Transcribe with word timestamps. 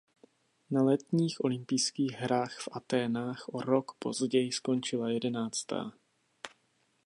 Na 0.71 0.83
letních 0.83 1.43
olympijských 1.43 2.11
hrách 2.11 2.57
v 2.59 2.69
Athénách 2.71 3.45
o 3.49 3.61
rok 3.61 3.91
později 3.99 4.51
skončila 4.51 5.09
jedenáctá. 5.09 5.91